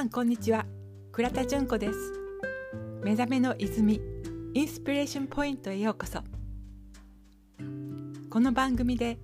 [0.00, 0.64] さんこんにちは。
[1.12, 1.94] 倉田純子です。
[3.04, 4.00] 目覚めの泉
[4.54, 6.20] インスピレーションポイントへようこそ。
[8.30, 9.18] この番組で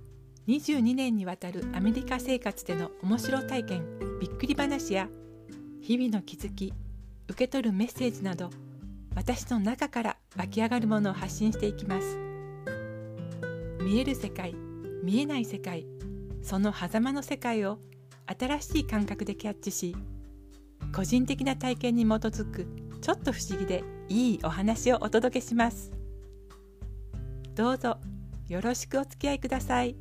[0.47, 3.85] 22年にわたるアメリカ生活での面白体験
[4.21, 5.09] びっくり話や
[5.81, 6.71] 日々の気づき
[7.27, 8.51] 受け取るメッセージなど
[9.15, 12.19] 私の中から湧き上がるものを発信していきます。
[13.83, 14.53] 見える世界
[15.03, 15.87] 見えない世界
[16.43, 17.79] その狭間の世界を
[18.27, 19.95] 新しい感覚でキャッチし
[20.93, 22.67] 個人的な体験に基づく
[23.01, 25.91] ちょっと不思議でいいお話をお届けします。
[27.55, 27.97] どうぞ
[28.47, 29.95] よろしくお付き合いください。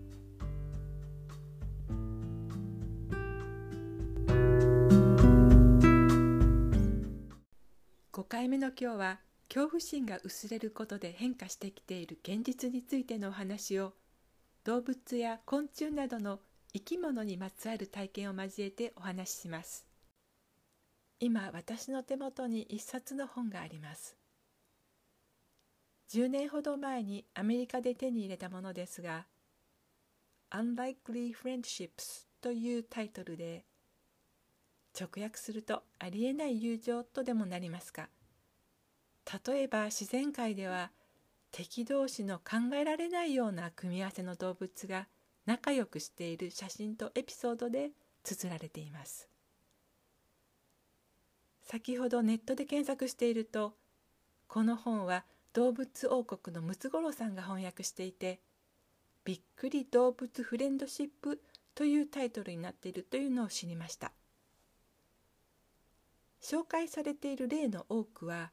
[8.12, 13.92] 5回目の今日は恐怖心が薄れることで変化してきている現実についてのお話を
[14.64, 16.40] 動物や昆虫などの
[16.72, 19.85] 生き物にまつわる体験を交えてお話しします。
[21.18, 24.16] 今私の手元に一冊の本があります。
[26.10, 29.26] 10年ほど前にアメリカで手に入れたものですが
[30.52, 33.64] 「Unlikely Friendships」というタイトルで
[34.98, 38.08] 直訳すると「ありえない友情」とでもなりますか。
[39.46, 40.92] 例えば自然界では
[41.50, 45.08] 敵同士の考えられないような組み合わせの動物が
[45.46, 47.90] 仲良くしている写真とエピソードで
[48.22, 49.28] 綴られています。
[51.66, 53.74] 先ほどネットで検索していると
[54.46, 58.40] この本は動物王国のムツゴロウさんが翻訳していて
[59.24, 61.42] 「びっくり動物フレンドシップ」
[61.74, 64.12] というタイトルになっているというのを知りました。
[66.40, 68.52] 紹介されている例の多くは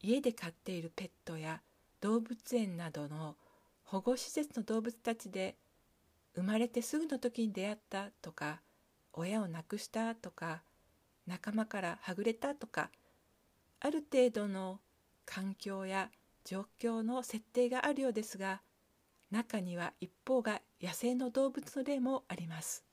[0.00, 1.60] 家で飼っているペットや
[2.00, 3.36] 動物園などの
[3.84, 5.56] 保護施設の動物たちで
[6.34, 8.60] 生まれてすぐの時に出会ったとか
[9.12, 10.62] 親を亡くしたとか
[11.26, 12.90] 仲間からはぐれたとか
[13.80, 14.80] ある程度の
[15.24, 16.10] 環境や
[16.44, 18.60] 状況の設定があるようですが
[19.30, 22.84] 中には一方が野生の動物の例もあります。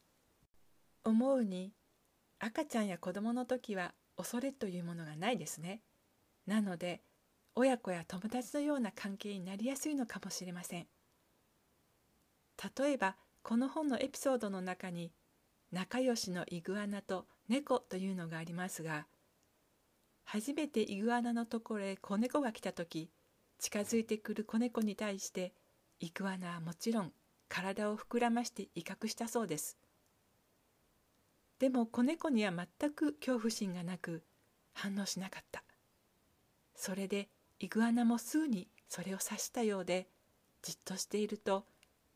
[1.04, 1.74] 思うに
[2.40, 5.82] 赤ちゃんや子供の時は恐れというものがないですね。
[6.46, 7.02] なので
[7.56, 10.88] 親子や友達のような関係になりやすいのかもしれません。
[12.78, 15.12] 例えばこの本のエピソードの中に
[15.72, 19.06] 仲良しのイグアナと猫というのがありますが
[20.24, 23.10] 初めてイグアナのところへ子猫が来た時
[23.58, 25.54] 近づいてくる子猫に対して
[26.00, 27.12] イグアナはもちろん
[27.50, 29.78] 体を膨らまして威嚇したそうです。
[31.58, 34.24] でも子猫には全く恐怖心がなく
[34.74, 35.64] 反応しなかった。
[36.76, 37.28] それで
[37.60, 40.08] イグアナもすぐにそれを察したようで
[40.62, 41.66] じっとしていると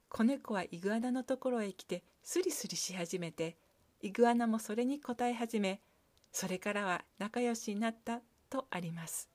[0.07, 3.57] 子猫はイグアナのところへ来てスリスリし始めて
[4.03, 5.79] イグアナもそれに応え始め
[6.33, 8.19] それからは仲良しになった
[8.49, 9.29] とあります。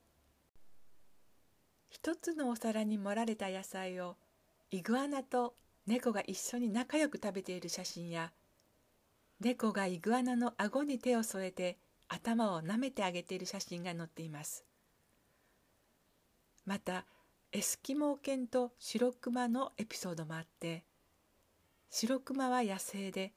[1.88, 4.16] 一つのお皿に盛られた野菜を
[4.70, 5.54] イグアナと
[5.86, 8.30] 猫が一緒に仲良く食べている写真や
[9.40, 14.66] 猫がイグアナの顎に手を添えて頭を舐めてあげている写真が載っています。
[16.66, 17.06] また
[17.52, 20.84] エスキモー犬とシロクマのエピソードもあって
[21.88, 23.32] シロクマは野生で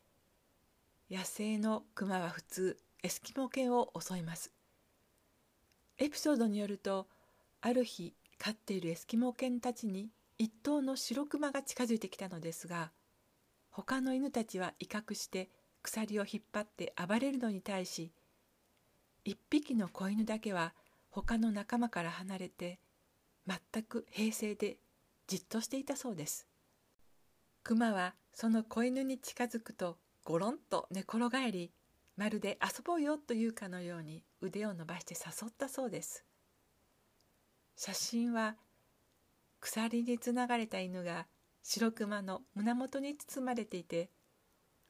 [1.11, 4.53] 野生のクマは普通エスキモ犬を襲います。
[5.97, 7.05] エピソードによると
[7.59, 10.07] ある日飼っているエスキモ犬たちに
[10.38, 12.91] 一頭のシロクマが近づいてきたのですが
[13.72, 15.49] 他の犬たちは威嚇して
[15.83, 18.13] 鎖を引っ張って暴れるのに対し
[19.25, 20.73] 一匹の子犬だけは
[21.09, 22.79] 他の仲間から離れて
[23.45, 24.78] 全く平静で
[25.28, 26.47] じっとしていたそうです。
[27.63, 31.71] 熊はその子犬に近づくとゴロンと寝転がり
[32.15, 36.23] まるで遊ぼうよというかのように腕を伸ばして誘ったそうです。
[37.75, 38.55] 写真は
[39.59, 41.25] 鎖につながれた犬が
[41.63, 44.09] 白熊の胸元に包まれていて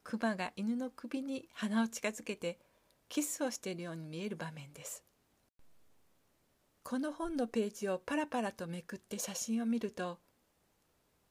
[0.03, 2.59] 熊が犬の首に鼻を近づけて
[3.07, 5.03] キスをしているように見える場面です。
[6.83, 10.19] この本のページをパラパラとめくって写真を見ると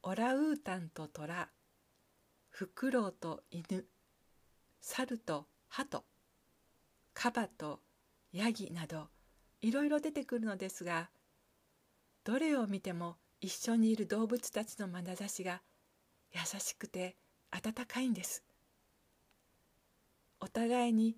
[0.03, 1.51] オラウータンとトラ
[2.51, 3.87] フクロウと犬
[4.81, 6.05] 猿と鳩
[7.15, 7.81] カバと
[8.33, 9.09] ヤギなど
[9.63, 11.09] いろいろ出てくるのですが
[12.25, 15.63] どれを見ても一緒にいる動物たちの眼差しが
[16.33, 17.17] 優しくて
[17.51, 18.45] 温かいんです。
[20.39, 21.17] お互いに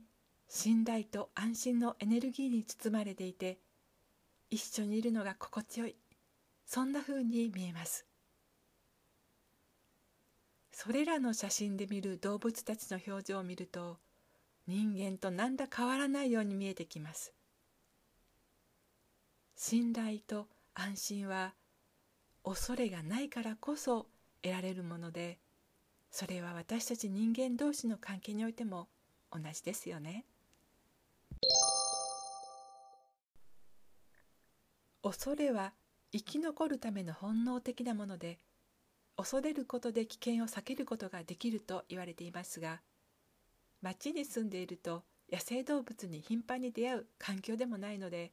[0.48, 3.58] 信頼と安心のエネルギーに包まれていて
[4.50, 5.96] 一緒にいるのが心地よい。
[6.64, 8.06] そんな風に見えます。
[10.84, 13.98] それらの写真で見る動物たちの表情を見ると
[14.66, 17.32] 人間と何ら変わらないように見えてきます
[19.54, 21.54] 信頼と安心は
[22.42, 24.08] 恐れがないからこそ
[24.42, 25.38] 得られるもので
[26.10, 28.88] それは私たち人間同士の関係においても
[29.30, 30.24] 同じですよね。
[35.00, 35.74] 恐れは
[36.10, 38.40] 生き残るための本能的なもので
[39.16, 42.80] 恐れることで危険を避けることができると言われていますが
[43.82, 48.32] 町に住んでいると野生動物に頻繁に出会う環境でもないので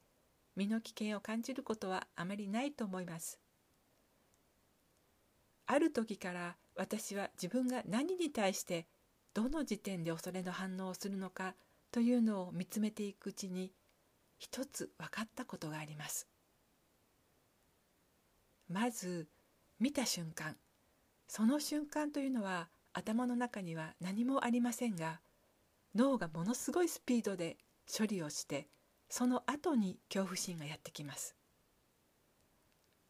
[0.55, 3.39] 身の危険を感じることはあまりないと思います。
[5.65, 8.87] ある時から私は自分が何に対して
[9.33, 11.55] どの時点で恐れの反応をするのか
[11.91, 13.71] というのを見つめていくうちに
[14.37, 16.27] 一つ分かったことがあります。
[18.67, 19.27] まず
[19.79, 20.57] 見た瞬間
[21.29, 25.21] その瞬間というのは頭の中には何もありませんが
[25.95, 28.67] 脳がものすごいスピードで処理をして
[29.09, 31.35] その後に恐怖心がやってきます。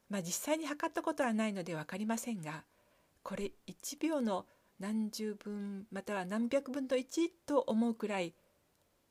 [0.10, 2.66] まあ実際に測ったことはないので分かりませんが
[3.24, 4.46] これ1秒の
[4.80, 8.34] 何十分または何百分の1と思うくらい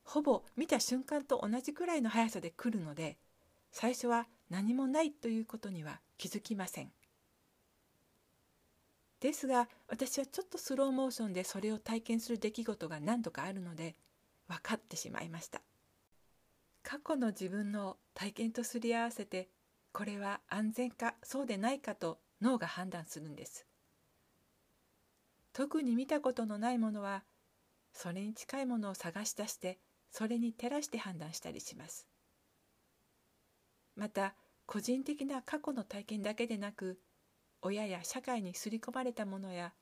[0.05, 3.17] ほぼ見た瞬間と同じくらいの速さで来るので
[3.73, 6.91] 最初は何もないということには気づきません。
[9.21, 13.97] ですが私はちょっとスローモーションでそれを体験する出来事が何度かあるので
[14.49, 15.61] 分かってしまいました。
[16.83, 19.49] 過去の自分の体験とすり合わせて
[19.93, 23.67] これは安全かそうでないかと脳が判断するんです。
[25.53, 27.25] 特に見たことのないものは
[27.93, 29.79] それに近いものを探し出して
[30.11, 32.07] それに照らして判断したりします。
[33.97, 34.35] また
[34.67, 37.01] 個人的な過去の体験だけでなく
[37.63, 39.73] 親や社会に刷り込まれたものや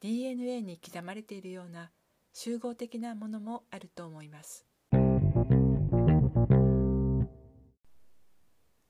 [0.00, 1.90] DNA に刻まれているような
[2.32, 4.66] 集合的なものもあると思います。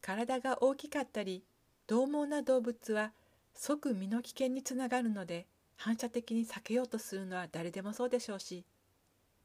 [0.01, 1.45] 体が大きかったり
[1.89, 3.13] 獰猛な動物は
[3.55, 5.47] 即身の危険につながるので
[5.77, 8.65] 反射的に避けようとするのは誰でもそうでしょうし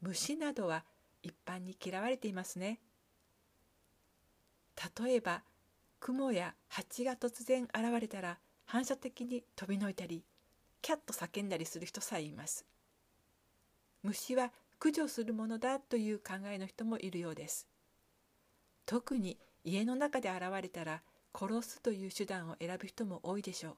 [0.01, 0.83] 虫などは
[1.23, 2.79] 一般に嫌われていますね。
[4.99, 5.41] 例えば
[5.99, 8.37] 雲や蜂が突然現れたら
[8.67, 10.23] 反射的に飛びのいたり
[10.81, 12.65] キャッと叫んだりする人さえいます。
[14.03, 17.65] 虫は駆除するものだという考えの人もいるようです。
[18.85, 21.01] 特に家の中で現れたら
[21.33, 23.77] 殺すという手段を選ぶ人も多いでしょう。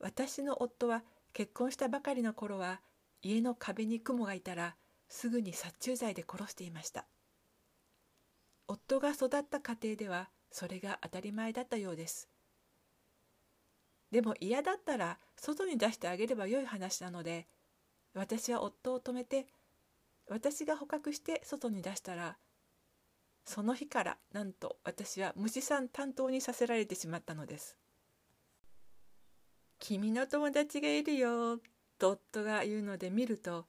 [0.00, 1.02] 私の夫は
[1.32, 2.80] 結婚したばかりの頃は
[3.22, 4.74] 家の壁に雲がいたら
[5.08, 7.06] すぐに殺虫剤で殺していました。
[8.66, 12.28] 夫が育った家庭ではそれが当たり前だったようです。
[14.10, 17.46] でも嫌だったら外に出してあげればよい話なので
[18.14, 19.46] 私は夫を止めて
[20.28, 22.36] 私が捕獲して外に出したら
[23.44, 27.76] その日からなんと私は虫さん担当にさせられてしまったのです。
[29.78, 31.58] 君の友達がいるよ
[31.98, 33.66] と夫が言うので見ると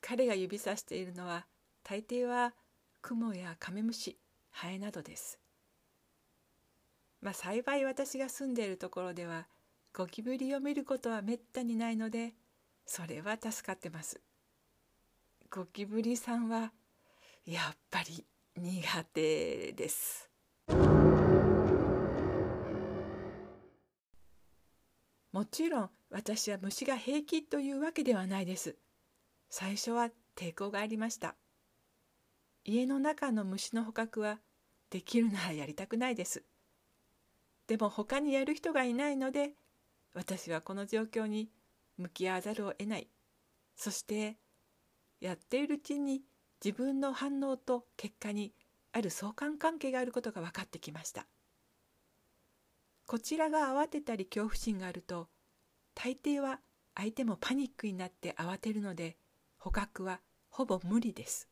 [0.00, 1.46] 彼が指さしているのは
[1.84, 2.54] 大抵は
[3.02, 4.16] クモやカメムシ
[4.50, 5.38] ハエなどです。
[7.20, 9.46] まあ幸い私が住んでいるところでは
[9.94, 12.32] ゴキブリを見ることはめったにないので
[12.86, 14.20] それは助かってます。
[15.50, 16.72] ゴキブリさんは
[17.44, 18.24] やっぱり
[18.56, 20.30] 苦手です。
[25.30, 28.76] もちろん私は虫が平気というわけではないです。
[29.50, 31.34] 最初は抵抗がありました。
[32.64, 34.38] 家の中の虫の捕獲は
[34.88, 36.44] できるならやりたくないです。
[37.66, 39.52] でも他にやる人がいないので
[40.14, 41.50] 私はこの状況に
[41.96, 43.08] 向き合わざるを得ない。
[43.76, 44.36] そして
[45.20, 46.22] やっているうちに
[46.64, 48.52] 自分の反応と結果に
[48.92, 51.26] ある相関関係があることが分かってきました。
[53.06, 55.28] こちらが慌てたり恐怖心があると
[55.94, 56.60] 大抵は
[56.94, 59.16] 相手もパニックになって慌てるので
[59.58, 61.48] 捕獲はほぼ無理です。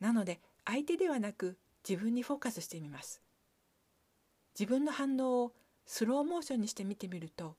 [0.00, 3.22] なので相手ではなく自分にフォーカスしてみます。
[4.58, 5.52] 自分の反応を
[5.86, 7.54] スローモーションにして見てみると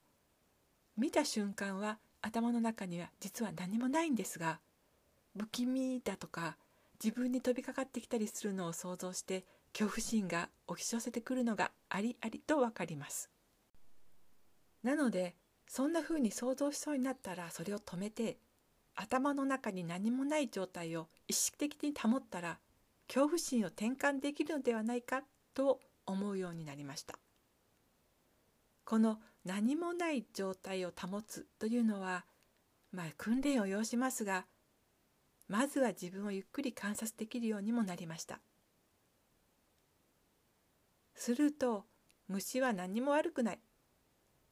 [0.98, 4.60] 見た瞬間は頭の中には実は何もないんですが
[5.38, 6.58] 不気味だとか
[7.04, 13.30] 自分に飛びかかってきたりするのを想像して恐怖心が押し寄せてくるのがありありと分かります。
[14.84, 15.36] なので
[15.68, 18.38] そんな風に想像しそうになったらそれを止めて
[18.96, 22.58] 頭の中に何もない状態を意識的に保ったら
[23.08, 27.20] 恐怖心を転換できるのではないかと思うようになりました
[28.88, 32.24] この何もない状態を保つというのは
[32.94, 34.46] まあ訓練を要しますが
[35.50, 38.40] まずは自分をゆっくり観察できるようにもなりました。
[41.16, 41.84] すると
[42.30, 43.60] 虫は何も悪くない。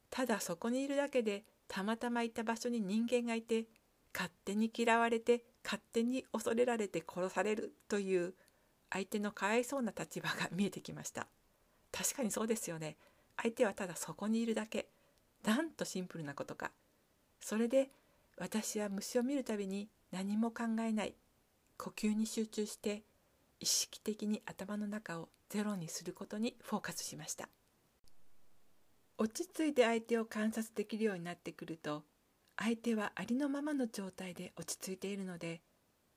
[0.09, 3.67] ただそこにいるだけでたまたまいた場所に人間がいて
[4.13, 8.33] 勝手に嫌われて勝手に恐れられて殺されるという
[8.89, 11.27] 相手のかわいそうな立場が見えてきました。
[11.93, 12.97] 確かにそうですよね。
[13.37, 14.89] 相手はただそこにいるだけ。
[15.43, 16.71] なんとシンプルなことか。
[17.39, 17.89] それで
[18.37, 21.15] 私は虫を見るたびに何も考えない。
[21.77, 23.03] 呼吸に集中して
[23.59, 27.49] 意識的に頭の中をゼロにすることにフォーカスしました。
[29.17, 32.03] 落ち着いて相手を観察できるようになってくると
[32.57, 35.61] 相手はありのままの状態で落ち着いているので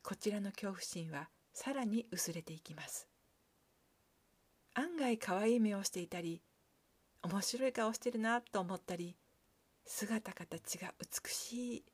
[0.03, 3.09] こちらの恐怖心はさらに薄れていきます。
[4.75, 6.41] 案外可愛い目をしていたり
[7.23, 9.17] 面白い顔してるなと思ったり
[9.85, 11.85] 姿形が美しい。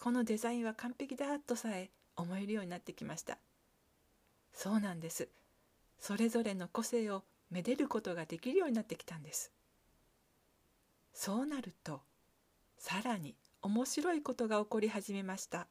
[0.00, 3.38] このデザインは完璧だとさえ思えるようになってきました。
[4.52, 5.28] そうなんです。
[5.98, 9.52] それぞれの個性をめでることができるようになってきたんです。
[11.12, 12.00] そうなると
[12.76, 15.66] さらに面白いことが起こり始めました。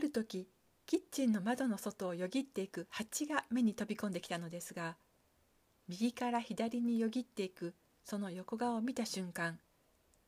[0.00, 0.48] る時
[0.86, 4.96] キッチンの窓の外をよぎっていく蜂が目に飛び込んできたのですが
[5.88, 9.58] 右から左によぎっていくその横顔を見た瞬間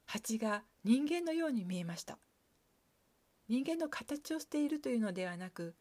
[0.07, 2.19] 蜂が人間のように見えました。
[3.49, 5.75] 人間の形をしているというのではなく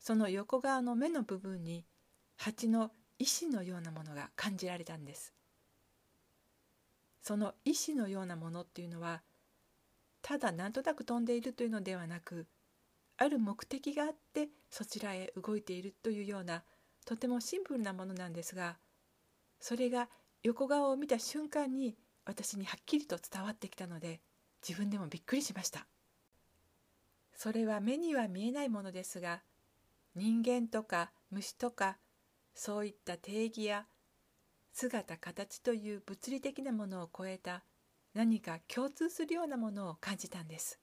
[0.00, 1.84] その横側の目の部分に
[2.36, 5.32] 蜂の意志のようなものが感じられたんです。
[7.22, 9.22] その意志のようなものっていうのは
[10.20, 12.46] ただなんとなく飛んでいるというのではなく
[13.16, 16.64] ある目的があってそちらへ動いているというような
[17.04, 18.76] とてもシンプルなものなんですが
[19.60, 20.08] それが
[20.42, 24.20] 横顔を見た瞬間に私にはっきりと伝わってきたので
[24.66, 25.86] 自分でもびっくりしました。
[27.36, 29.42] それは目には見えないものですが
[30.14, 31.98] 人間とか虫とか
[32.54, 33.86] そういった定義や
[34.72, 37.64] 姿形という物理的なものを超えた
[38.14, 40.78] 何か共通するようなものを感じたんです。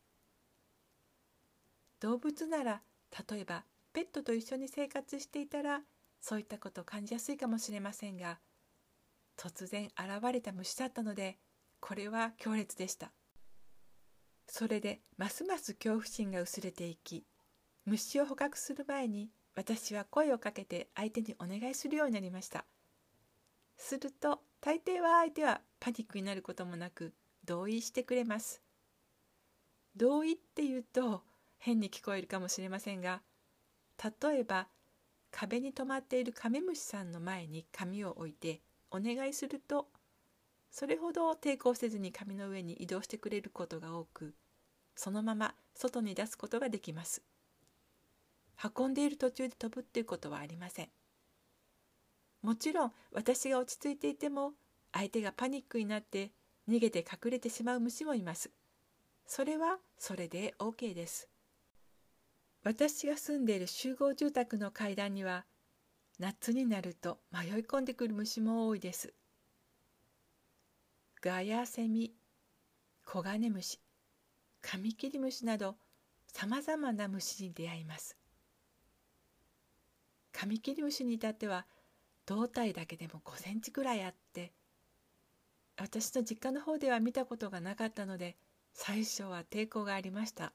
[2.01, 2.81] 動物なら
[3.29, 5.81] 例えばペットと一緒に生活していたら
[6.19, 8.39] そういったことを感じやすいかもしれませんが
[9.37, 11.37] 突然現れた虫だったので
[11.79, 13.11] これは強烈でした。
[14.47, 17.23] それでますます恐怖心が薄れていき
[17.85, 22.65] 虫を捕獲する前に私は声をかけて相手にお願いするようになりました。
[23.77, 27.13] すると大抵は相手はパニックになることもなく
[27.45, 28.61] 同意してくれます。
[29.95, 31.23] 同意っていうと
[31.63, 33.21] 変に聞こえるかもしれませんが
[34.03, 34.67] 例えば
[35.31, 39.87] 壁に止まっているカメムシさんの前に紙を置いてお願いすると
[40.71, 44.33] それほど抵抗せずに紙の上に移動してくれることが多く
[44.95, 47.23] そのまま外に出すことができます。
[48.77, 50.89] 運んでいる途中で飛ぶっていうことはありません。
[52.41, 54.53] もちろん私が落ち着いていても
[54.91, 56.31] 相手がパニックになって
[56.69, 58.51] 逃げて隠れてしまう虫もいます。
[59.25, 61.30] それはそれで OK です。
[62.63, 65.45] 私が住んでいる集合住宅の階段には
[66.19, 69.13] 夏になると迷い込んでくる虫も多いです。
[71.21, 72.13] ガヤセミ、
[73.05, 73.79] コガネムシ、
[74.61, 75.75] カミキリムシなど
[76.27, 78.15] さまざまな虫に出会います。
[80.31, 81.65] カミキリムシに至っては
[82.25, 84.51] 胴体だけでも5センチくらいあって
[85.77, 88.37] 私の実家の方では見たことがなかったので
[88.73, 90.53] 最初は抵抗がありました。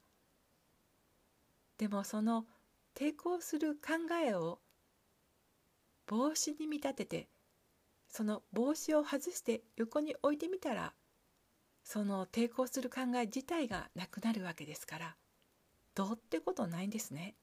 [1.77, 2.45] でもその
[2.95, 4.59] 抵抗する考えを
[6.07, 7.27] 帽子に見立てて
[8.07, 10.93] その帽子を外して横に置いてみたら
[11.83, 15.15] その抵抗する考え自体がなくなるわけですから
[15.95, 17.35] どうってことないんですね。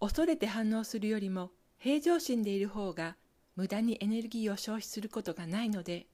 [0.00, 3.16] 恐れて反応するよりも平常心でいる方が
[3.56, 6.06] 無駄にエネルギーを消費することがないので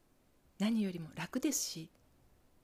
[0.59, 1.91] 何よりも楽ですし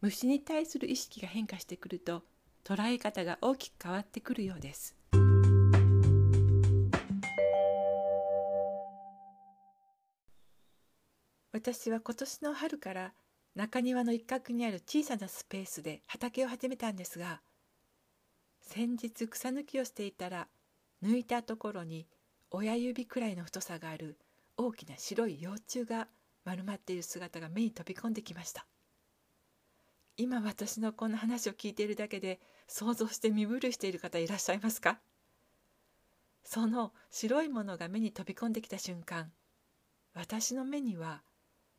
[0.03, 2.23] 虫に対する意識が変化してくると
[2.67, 4.97] 捉え方が大きく変わってくるようです。
[11.53, 13.13] 私は今年の春から
[13.55, 17.41] 中庭の一角にある小さなスペースで畑を始めたんですが
[18.61, 20.49] 先日草抜きをしていたら
[21.03, 22.07] 抜いたところに
[22.51, 24.19] 親指くらいの太さがある
[24.59, 26.09] 大きな白い幼虫が
[26.45, 28.67] 丸まっている姿が目に飛び込んできました
[30.19, 34.99] 今私のこの話を聞いているだけで想像して身震いしている方いらっしゃいますか？
[36.43, 39.31] その白いものが目に飛び込んできた瞬間
[40.15, 41.23] 私の目には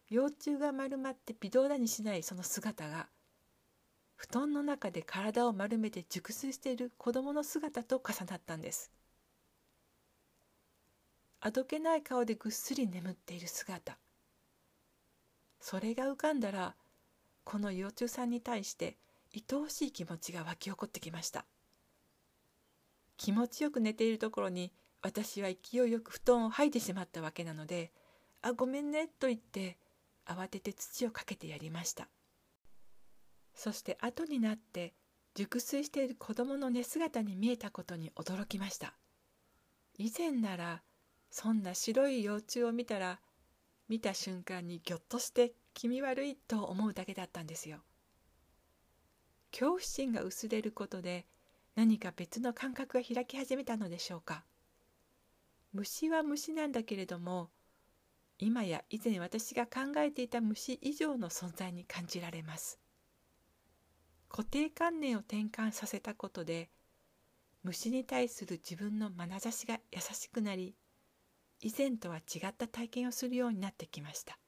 [0.10, 3.08] 幼虫が丸まって微動だにしないその姿が
[4.16, 8.92] 布団の中で体を丸めて熟睡している子供の姿と重なったんです。
[11.40, 13.98] あどけない顔でぐっすり眠っている姿。
[15.60, 16.76] それが浮かんだら
[17.48, 18.98] この幼虫さんに対して
[19.34, 21.46] 愛おしい気持ちが湧き起こってきました。
[23.16, 27.94] 気持ちよく寝ているところに私は勢いよく布団を吐いてしまったわけなので
[28.44, 29.78] 「あごめんね」と言って
[30.26, 32.10] 慌てて土をかけてやりました。
[33.56, 34.94] そして後になって
[35.34, 38.94] 熟睡している子供の寝姿に見えたことに驚きました。
[39.98, 40.84] 以前なら
[41.32, 43.22] そんな白い幼虫を見たら
[43.88, 47.84] 見た瞬間にぎょっとして気味悪いと思うだけだったんですよ。
[49.52, 51.28] 恐怖心が薄れることで
[51.76, 54.44] 何か別の感覚が開き始めたのでしょうか。
[55.74, 57.52] 虫は虫なんだけれども
[58.40, 62.80] 今や以前私が考えていた虫以上の存在に感じられます。
[64.30, 66.72] 固定観念を転換させたことで
[67.62, 70.74] 虫に対する自分の眼差しが優しくなり
[71.62, 74.40] 以前とは違った体験をするようになってきました。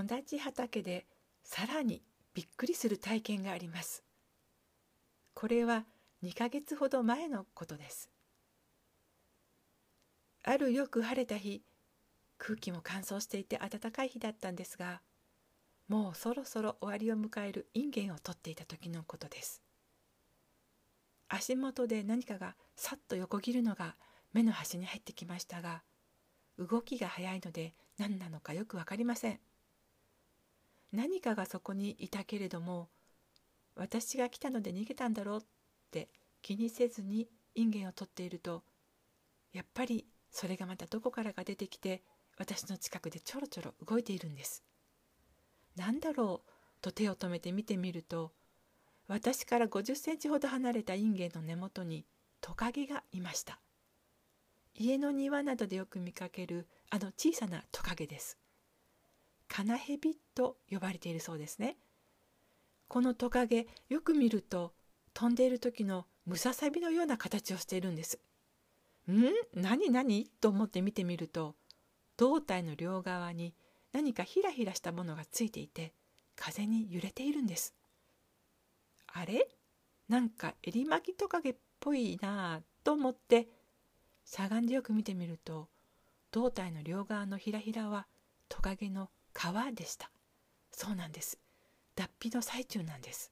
[0.00, 1.06] 同じ畑で
[1.42, 2.02] さらに
[2.34, 4.04] びっくりする体験があります。
[5.34, 5.86] これは
[6.22, 8.08] 2ヶ月ほど前のことです。
[10.44, 11.62] あるよく晴れた日
[12.38, 15.02] 空気も乾燥していて暖かい日だったんですが
[15.88, 19.62] もうそろそろ終わりを迎えるインゲンを取っていた時のことです。
[21.28, 23.96] 足元で何かがさっと横切るのが
[24.32, 25.82] 目の端に入ってきましたが
[26.58, 29.40] 動きが早いので何なのかよく分かりません。
[30.92, 32.88] 何かがそこにいたけれども
[33.74, 35.40] 私が来たので逃げたんだろうっ
[35.90, 36.08] て
[36.42, 38.62] 気にせずにインゲンを取っていると
[39.52, 42.02] やっぱりそれがまたどこからか出てきて
[42.38, 44.62] 私の近くでちょろちょろ動いているんです。
[45.76, 48.32] 何だろうと手を止めて見てみると
[49.08, 52.04] 私から50センチほど離れたインゲンの根元に
[52.40, 53.60] トカゲがいました。
[54.74, 58.38] 家の庭などでよく見かけるあの小さなトカゲです。
[59.48, 61.76] カナヘビと呼ばれているそうですね。
[62.86, 64.72] このトカゲよく見ると
[65.14, 68.18] 飛んでいる時のムササビのような形をしているんです。
[69.10, 69.24] ん？
[69.54, 69.90] 何？
[69.90, 70.26] 何？
[70.40, 71.54] と思って見てみると
[72.16, 73.54] 胴体の両側に
[73.92, 75.92] 何かひらひらしたものがついていて
[76.36, 77.74] 風に揺れているんです。
[79.12, 79.48] あれ？
[80.08, 83.48] なんか襟巻きトカゲっぽいなぁと思って
[84.24, 85.68] しゃがんでよく見てみると
[86.30, 88.06] 胴体の両側のひらひらは
[88.48, 90.10] トカゲの川でした。
[90.72, 91.38] そうなんです。
[91.94, 93.30] 脱皮の最中なんです。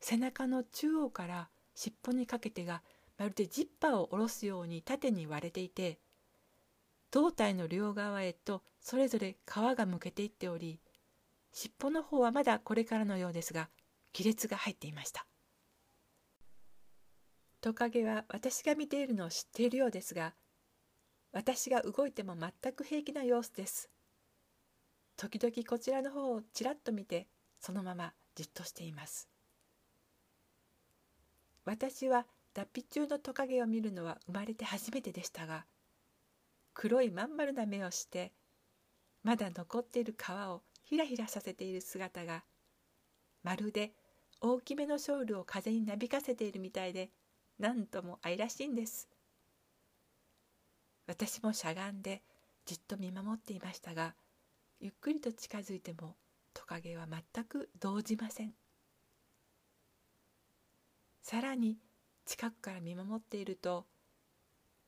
[0.00, 2.82] 背中の中央から尻尾にかけてが
[3.18, 5.98] まるでジッパーを下ろすように縦に割れていて
[7.10, 10.80] 胴体の両側へとそれぞれ皮がむけていっており
[11.52, 13.68] 尻尾の方はまだこれからのようですが
[14.16, 15.26] 亀裂が入っていました。
[17.60, 20.32] トカゲは私が見ているのを知っているようですが
[21.32, 23.90] 私が動いても全く平気な様子です。
[25.16, 27.26] 時々こちらの方をちらっと見て
[27.60, 29.28] そのままじっとしています。
[31.64, 35.64] 私は脱皮中のトカゲを見るのは生まれて初めてでしたが
[36.74, 38.32] 黒いまん丸な目をして
[39.22, 42.42] まだ残っている皮をひらひらさせている姿が
[43.42, 43.92] まるで
[44.40, 47.10] 大きめのショールを風になびかせているみたいで
[47.58, 49.08] 何とも愛らしいんです。
[51.06, 52.22] 私もしゃがんで
[52.64, 54.14] じっと見守っていましたが
[54.80, 56.16] ゆっくりと近づいても
[56.54, 58.52] トカゲは全く動じません。
[61.22, 61.78] さらに
[62.24, 63.86] 近くから見守っていると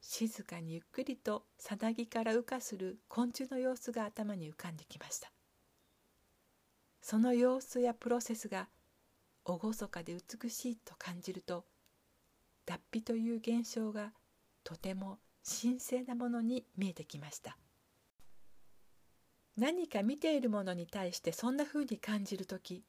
[0.00, 5.33] 静かにゆっくりとさなぎから羽化する昆虫の様子が頭に浮かんできました。
[7.00, 8.68] その様子やプロセスが
[9.46, 11.64] 厳かで美しいと感じると
[12.66, 14.12] 脱皮という現象が
[14.62, 17.59] とても神聖なものに見えてきました。
[19.57, 22.83] 何か見ているものに対してそんな風に感じる時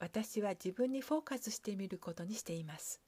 [0.00, 3.00] 私は自分にフォーカスしてみることにしています。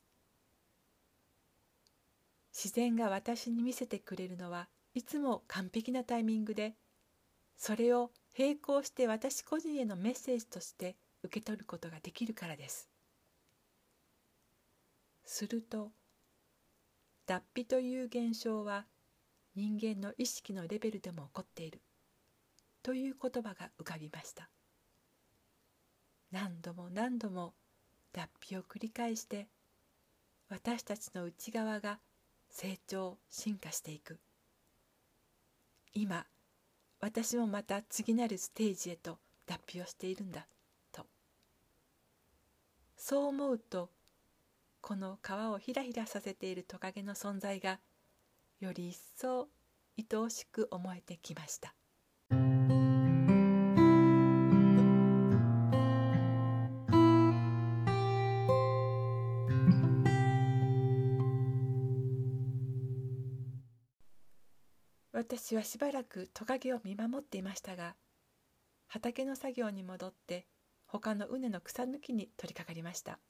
[2.53, 6.75] 自然が私に見せてくれるのはいつも完璧なタイミングで
[7.57, 12.91] それを並行して私個人へのメッセージとして受け取ることができるからです。
[15.25, 15.93] すると
[17.27, 18.87] 脱皮という現象は
[19.55, 21.81] 人間の意識のレベルでも起こっている。
[22.83, 24.49] という言葉が浮かびました。
[26.33, 27.55] 何度も何度も
[28.13, 29.49] 脱皮を繰り返して
[30.49, 31.99] 私たちの内側が
[32.49, 34.19] 成長進化していく。
[35.95, 36.27] 今
[37.01, 40.47] 私もまた次なるステージへと脱皮をしているんだ
[40.91, 41.07] と。
[42.97, 43.91] そう思うと
[44.83, 47.79] この皮をひらひらさせているトカゲの存在が
[48.59, 49.49] より一層
[49.97, 51.73] 愛おしく思えてきました。
[65.13, 67.95] 私はしばらくトカゲを見守っていましたが
[68.89, 70.49] 畑の作業に戻って
[70.87, 73.21] 他の畝の草抜きに取り掛かりました。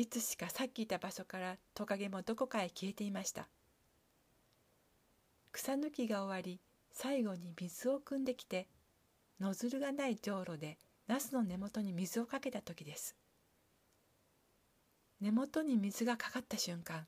[0.00, 3.50] いつしかさっきいた場所からトカゲもどこかへ消えていました。
[5.52, 6.58] 草抜きが終わり
[6.90, 8.66] 最後に水を汲んできて
[9.40, 13.14] ノズルがないじょうろでナスの根元に水をかけた時です。
[15.20, 17.06] 根元に水がかかった瞬間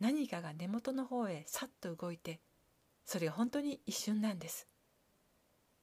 [0.00, 2.40] 何かが根元の方へさっと動いて
[3.04, 4.66] それ本当に一瞬なんです。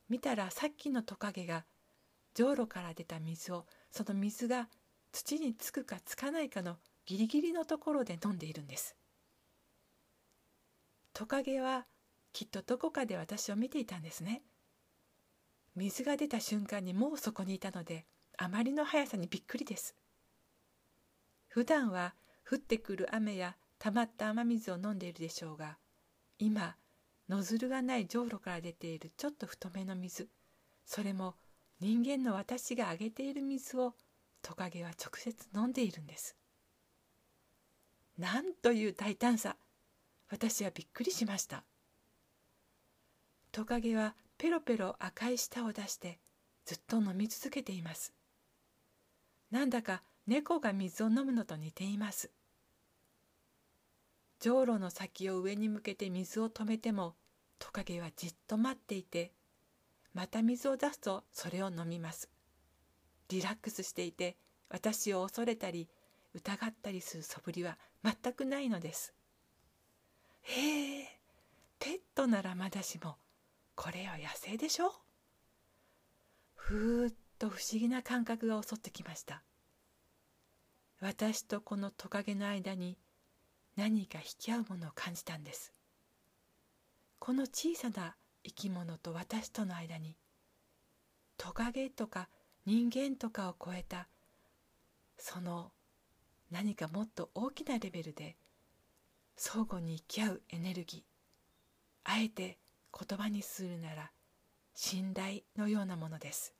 [0.09, 1.63] 見たらさっきのトカゲが
[2.33, 4.67] じょうろから出た水をその水が
[5.13, 8.95] 土につくかつかないかのギリギリのところで飲んでいるんです。
[11.13, 11.85] トカゲは
[12.33, 14.41] きっとどこかで私を見ていたんですね。
[15.75, 18.05] 水が出た瞬間にもうそこにいたので
[18.37, 19.95] あまりの速さにびっくりです。
[21.47, 22.15] 普段は
[22.49, 25.77] 降ってくる雨やたまった雨水を飲んでいるでしょうが
[26.39, 26.75] 今
[27.29, 30.29] ノズルがないじょうろから出ているちょっと太めの水
[30.85, 31.35] それも
[31.79, 33.93] 人間の私があげている水を
[34.43, 36.35] トカゲは直接飲んでいるんです。
[38.19, 39.55] なんという大胆さ。
[40.29, 41.63] 私はびっくりしました。
[43.51, 46.19] トカゲはペロペロ赤い舌を出して
[46.65, 48.13] ずっと飲み続けています。
[49.49, 52.29] なんだか猫が水を飲むのと似ています。
[54.39, 57.15] じょうろの先を上に向けて水を止めても
[57.59, 59.31] トカゲはじっと待っていて
[60.13, 62.32] また水を出すとそれを飲みます。
[63.29, 64.37] リラックスしていて
[64.69, 65.89] 私を恐れたり
[66.33, 69.13] 疑ったりする素振りは全くないのです。
[70.43, 71.19] へえ
[71.79, 73.17] ペットならまだしも
[73.75, 74.93] これは野生でしょ？
[76.55, 79.43] ふーっと不思議な感覚が襲ってきました。
[81.01, 82.97] 私とこのトカゲの間に
[83.75, 85.73] 何か引き合うものを感じたんです。
[87.19, 90.15] この小さな生き物と私との間に
[91.37, 92.29] トカゲとか
[92.65, 94.07] 人間とかを超えた
[95.17, 95.71] その
[96.51, 98.35] 何かもっと大きなレベルで
[99.35, 101.01] 相互に生き合うエネルギー
[102.03, 102.57] あえて
[102.97, 104.11] 言葉にするなら
[104.75, 106.53] 信頼のようなものです。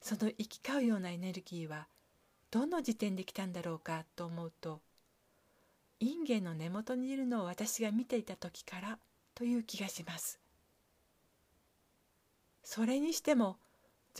[0.00, 1.86] その行き交うようなエネルギーは
[2.50, 4.80] どの時点で来たんだろうかと思うと
[6.00, 8.98] インゲンの根元にいるのを私が見ていた時から
[9.34, 10.40] という気がします。
[12.62, 13.58] それにしても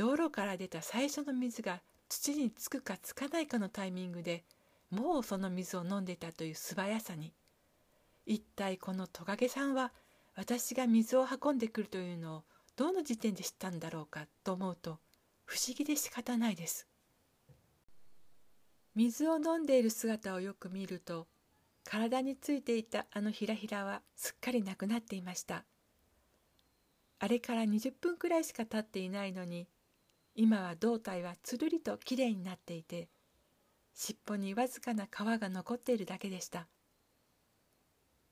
[0.01, 4.45] じょうろから出た最初の水が土につくかつかないかのタイミングで
[4.91, 7.35] もうその水を飲んでいたという素早さに
[8.25, 9.93] 一体このトカゲさんは
[10.37, 12.43] 私が水を運んでくるというのを
[12.77, 15.01] どの時点で知ったんだろうかと思うと
[15.45, 16.89] 不思議で仕方ないです。
[18.95, 21.27] 水を飲んでいる姿をよく見ると
[21.85, 25.67] 体についていたあのひらひらはすっかりなくなっていました。
[27.19, 29.69] あれから20分くらいしか経っていないのに
[30.35, 33.09] 今は胴体はつるりときれいになっていて
[33.95, 36.67] 尻尾にわずかな皮が残っているだけでした。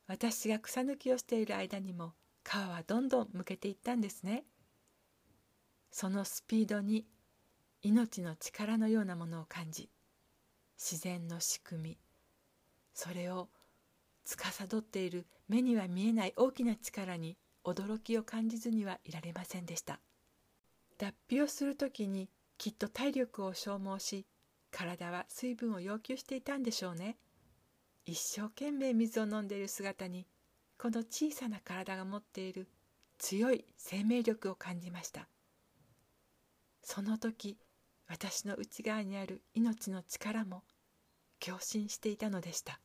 [0.06, 4.44] 私が草抜きをしている間にも皮はどんどんむけていったんですね。
[5.90, 7.06] そのスピードに
[7.82, 9.88] 命の力のようなものを感じ
[10.76, 11.98] 自然の仕組み
[12.92, 13.48] それを
[14.24, 20.00] 司っている目には見えない大きな力に驚きを感じずにはいられませんでした。
[20.98, 24.26] 脱皮をする時にきっと体力を消耗し
[24.70, 27.16] 体は水分を要求していたんでしょうね。
[28.04, 30.26] 一生懸命水を飲んでいる姿に
[30.76, 32.68] この小さな体が持っている
[33.18, 35.28] 強い生命力を感じました。
[36.82, 37.58] その時
[38.08, 40.62] 私の内側にある命の力も
[41.38, 42.80] 共振していたのでした。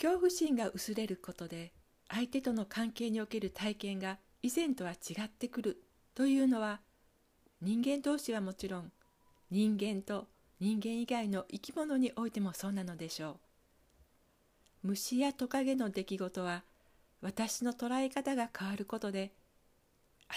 [0.00, 1.72] 恐怖心が薄れることで
[2.08, 5.82] 相手との関係における体験が以前とは違ってくる
[6.14, 6.80] というのは
[7.60, 8.92] 人間同士はもちろん
[9.50, 10.26] 人間と
[10.58, 13.40] 人間以外の生き物においてもそうなのでしょ
[14.84, 14.88] う。
[14.88, 16.64] 虫やトカゲの出来事は
[17.20, 19.32] 私の捉え方が変わることで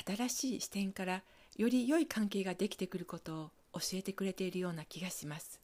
[0.05, 1.23] 新しい視点から
[1.55, 5.61] より良い関係ができてくることを教えてくれているような気がします。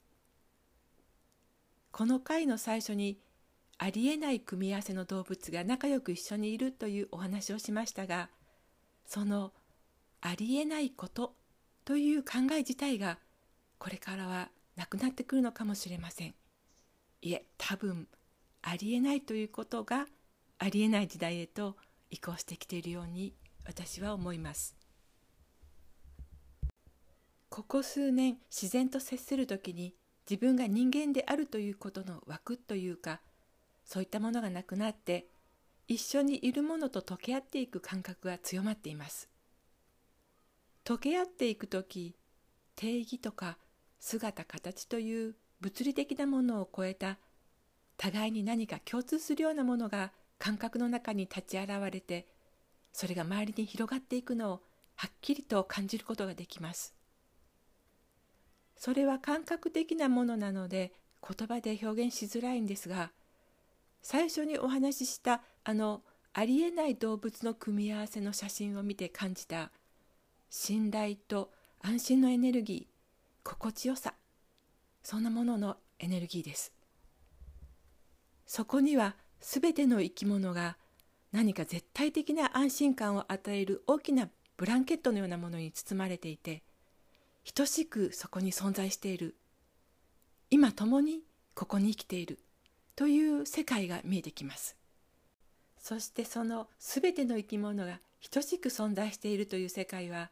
[1.92, 3.18] この回の最初に
[3.82, 8.28] ありえない組み合わせの動物が仲良く一緒にいるというお話をしましたが
[9.06, 9.54] その
[10.20, 11.32] ありえないこと
[11.86, 13.18] という考え自体が
[13.78, 16.34] これからはなくなってくるのかもしれません。
[17.22, 18.06] いえ多分
[18.60, 20.06] ありえないということが
[20.58, 21.76] ありえない時代へと
[22.10, 23.32] 移行してきているように
[23.64, 24.76] 私は思います。
[27.48, 29.94] ここ数年自然と接する時に
[30.28, 33.22] 自分が人間であるということの枠というか
[33.90, 35.26] そういったものがなくなって
[35.88, 39.28] 一緒にいるものと溶け合っていく感覚が強まっています。
[40.84, 42.14] 溶け合っていく時
[42.76, 43.58] 定義とか
[43.98, 47.18] 姿形という物理的なものを超えた
[47.96, 52.28] 互いに何か共通するようなものが感覚の中に立ち現れて
[52.92, 54.62] それが周りに広がっていくのを
[54.94, 56.94] はっきりと感じることができます。
[58.76, 63.10] それは感覚的なものなので言葉で表現しづらいんですが
[64.02, 69.70] 最初にお話ししたあのありえない動物の組み合わせの写真を見て感じた
[70.48, 71.50] 信頼と
[71.82, 74.14] 安心のエネルギー心地よさ
[75.02, 76.72] そんなもののエネルギーです。
[78.46, 80.76] そこには全ての生き物が
[81.32, 86.62] 何か絶対的な安心感を与える大きなブランケットのようなものに包まれていて
[87.54, 89.36] 等しくそこに存在している。
[90.50, 91.22] 今共に
[91.54, 92.38] ここに生きている。
[93.00, 94.76] という世界が見えてきます。
[95.78, 97.98] そしてその全ての生き物が
[98.30, 100.30] 等しく存在しているという世界は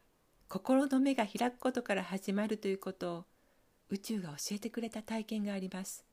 [0.51, 3.25] 心の目が開くことから始まるということを
[3.89, 6.05] 宇宙が教えてくれた体験があります。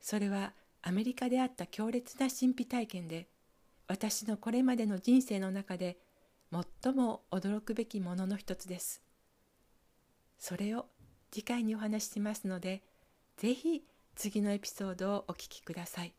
[0.00, 3.28] それはアメリカであった強烈な神秘体験で
[3.86, 5.98] 私のこれまでの人生の中で
[6.82, 9.00] 最も驚くべきものの一つです。
[10.36, 10.86] それを
[11.30, 12.82] 次回にお話ししますので
[13.36, 16.14] ぜひ次のエピソードをお聞きください。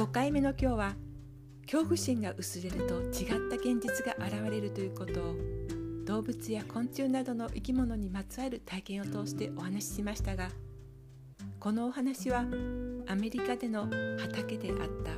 [0.00, 0.96] 5回目の今日は
[1.64, 5.36] 恐怖心が薄れると違った現実が現れるということを
[6.06, 10.48] 動物や昆虫などの生き物にまつわる体験を通してお話ししましたが
[11.60, 12.46] このお話は
[13.06, 15.12] アメリカでの畑であった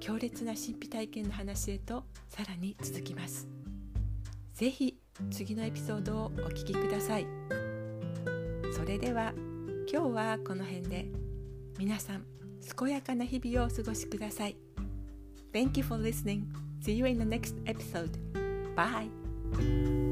[0.00, 3.55] 強烈な神秘体験の話へとさらに続きます。
[4.56, 4.96] ぜひ
[5.30, 7.26] 次のエピソードをお聞きください
[8.74, 9.34] それでは
[9.86, 11.06] 今日はこの辺で
[11.78, 12.24] 皆さん
[12.78, 14.56] 健やかな日々をお過ごしください
[15.52, 16.44] Thank you for listening.
[16.82, 18.18] See you in the next episode.
[18.74, 20.05] Bye.